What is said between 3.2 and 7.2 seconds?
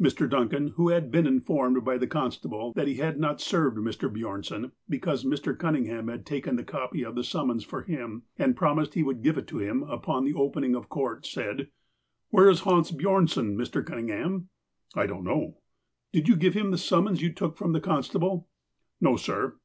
not served Mr. Bjornson, because Mr. Cun ningham had taken the copy of